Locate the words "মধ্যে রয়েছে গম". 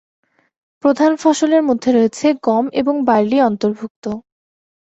1.63-2.65